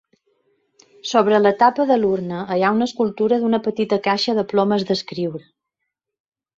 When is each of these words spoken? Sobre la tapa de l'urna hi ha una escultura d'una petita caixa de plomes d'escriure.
Sobre 1.09 1.41
la 1.41 1.51
tapa 1.59 1.85
de 1.91 1.99
l'urna 2.01 2.41
hi 2.57 2.59
ha 2.63 2.73
una 2.79 2.89
escultura 2.89 3.41
d'una 3.45 3.63
petita 3.71 4.03
caixa 4.11 4.39
de 4.41 4.49
plomes 4.57 4.91
d'escriure. 4.93 5.49